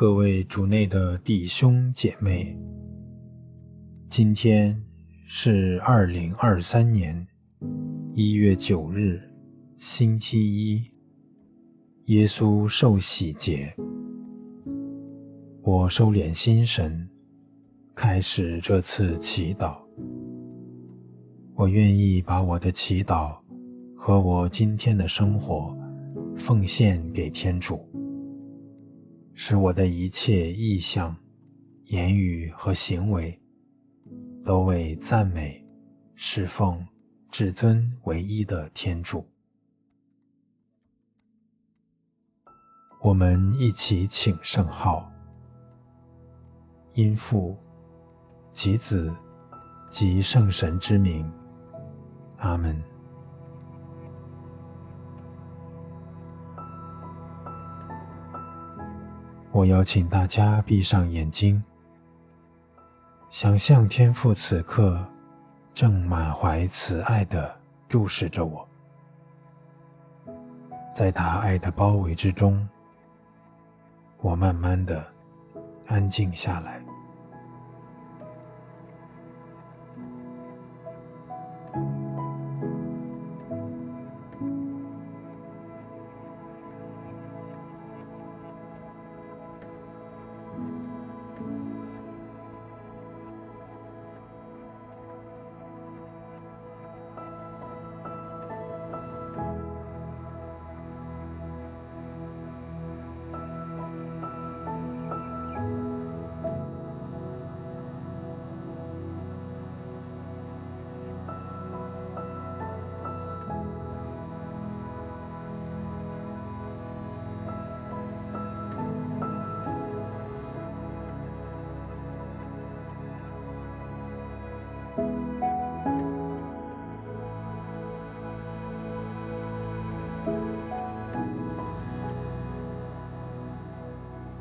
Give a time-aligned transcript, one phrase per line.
[0.00, 2.58] 各位主内的弟兄姐妹，
[4.08, 4.82] 今天
[5.26, 7.28] 是二零二三年
[8.14, 9.20] 一月九日，
[9.76, 10.90] 星期一，
[12.06, 13.76] 耶稣受洗节。
[15.60, 17.06] 我收敛心神，
[17.94, 19.76] 开始这次祈祷。
[21.54, 23.36] 我愿意把我的祈祷
[23.94, 25.76] 和我今天的生活
[26.38, 27.86] 奉献给天主。
[29.42, 31.16] 使我的一切意向、
[31.84, 33.40] 言语和行为，
[34.44, 35.66] 都为赞美、
[36.14, 36.86] 侍奉
[37.30, 39.26] 至尊唯一的天主。
[43.00, 45.10] 我们一起请圣号，
[46.92, 47.56] 因父
[48.52, 49.10] 及子
[49.88, 51.26] 及圣神之名，
[52.36, 52.89] 阿门。
[59.52, 61.62] 我邀请大家闭上眼睛，
[63.30, 65.04] 想象天父此刻
[65.74, 67.52] 正满怀慈爱地
[67.88, 68.66] 注视着我，
[70.94, 72.66] 在他爱的包围之中，
[74.20, 75.04] 我慢慢地
[75.86, 76.80] 安静下来。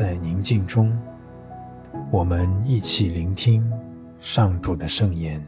[0.00, 0.98] 在宁静中，
[2.10, 3.70] 我们一起聆听
[4.18, 5.46] 上主的圣言。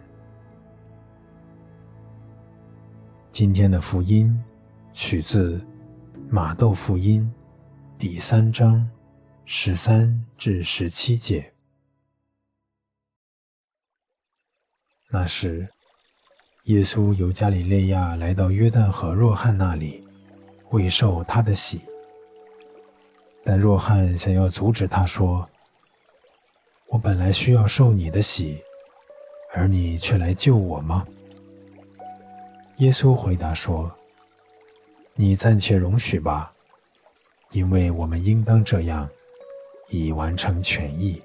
[3.32, 4.38] 今天的福音
[4.92, 5.58] 取自
[6.28, 7.32] 马窦福音
[7.96, 8.86] 第三章
[9.46, 11.50] 十三至十七节。
[15.08, 15.66] 那时，
[16.64, 20.06] 耶稣由加里肋亚来到约旦河若翰那里，
[20.72, 21.80] 为受他的洗。
[23.44, 25.48] 但若翰想要阻止他，说
[26.86, 28.62] ：“我本来需要受你的洗，
[29.52, 31.06] 而你却来救我吗？”
[32.78, 33.92] 耶稣回答说
[35.14, 36.52] ：“你暂且容许吧，
[37.50, 39.08] 因为我们应当这样，
[39.88, 41.22] 以完成全义。”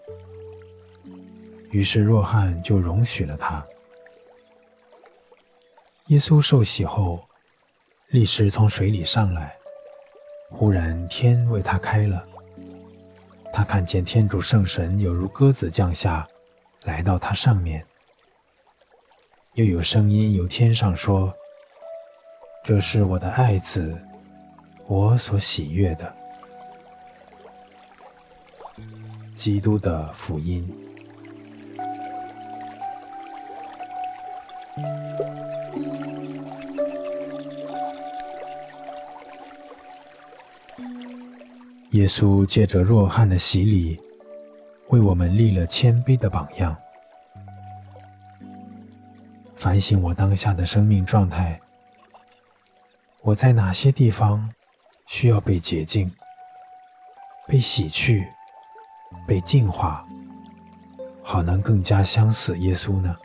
[1.71, 3.65] 于是若翰就容许了他。
[6.07, 7.23] 耶稣受洗后，
[8.07, 9.55] 立时从水里上来。
[10.49, 12.25] 忽然，天为他开了，
[13.53, 16.27] 他看见天主圣神有如鸽子降下，
[16.83, 17.85] 来到他上面。
[19.53, 21.33] 又有声音由天上说
[22.63, 23.95] ：“这是我的爱子，
[24.87, 26.13] 我所喜悦的。”
[29.35, 30.67] 基督的福音。
[41.97, 43.99] 耶稣借着若翰的洗礼，
[44.89, 46.77] 为我们立了谦卑的榜样。
[49.55, 51.59] 反省我当下的生命状态，
[53.23, 54.47] 我在哪些地方
[55.07, 56.13] 需要被洁净、
[57.47, 58.27] 被洗去、
[59.27, 60.05] 被净化，
[61.23, 63.17] 好能更加相似耶稣呢？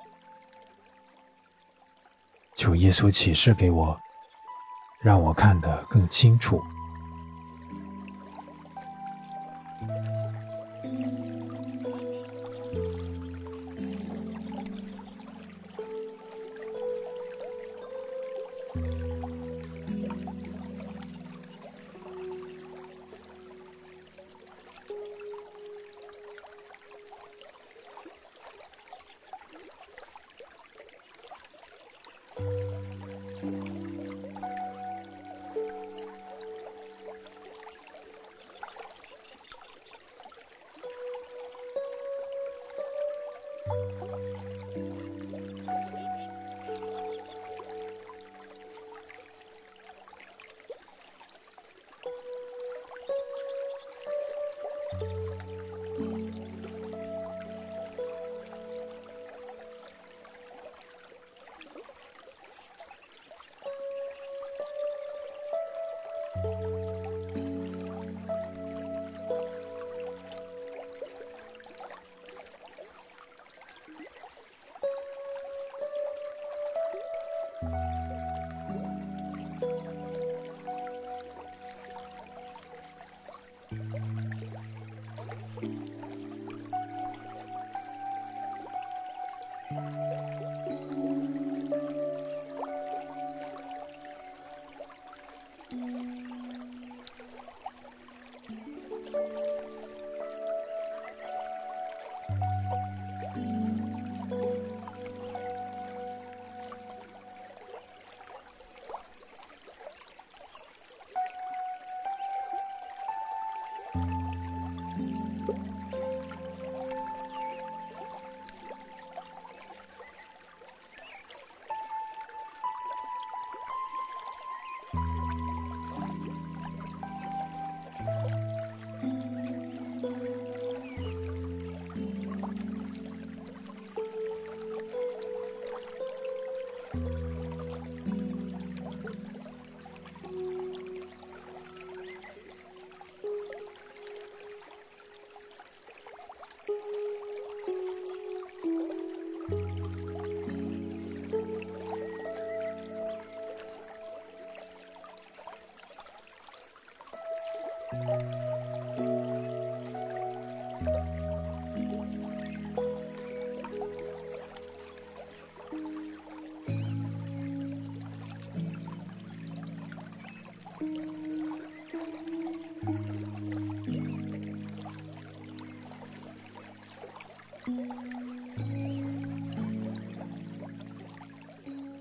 [2.56, 4.00] 求耶稣启示给我，
[5.02, 6.62] 让我看得更清楚。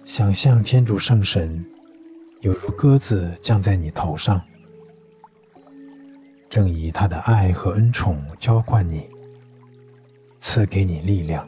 [0.05, 1.65] 想象天主圣神
[2.41, 4.41] 犹如鸽子降在你头上。
[6.51, 9.09] 正以他的爱和恩宠浇灌你，
[10.41, 11.47] 赐给你力量。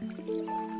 [0.00, 0.79] Música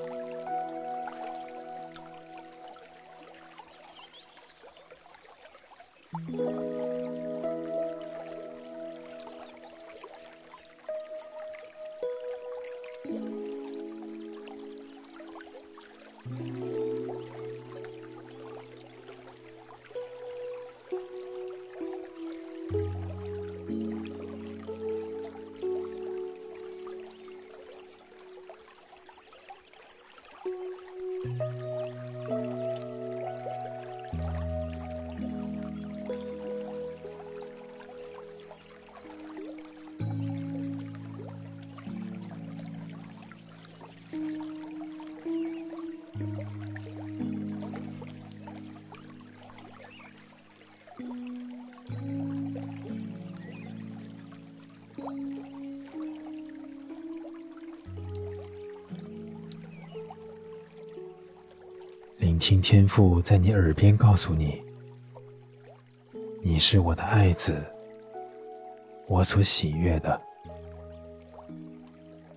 [31.23, 31.60] 聆
[62.41, 64.59] 听天父在你耳边告诉你
[66.41, 67.63] ：“你是我的爱子，
[69.07, 70.19] 我所喜悦的。”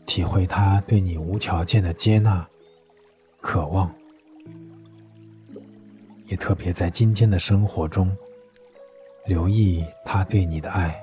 [0.04, 2.46] 体会他对你无条件的接纳、
[3.40, 3.90] 渴望，
[6.26, 8.14] 也特别在今天的生活中
[9.24, 11.02] 留意他对你的爱。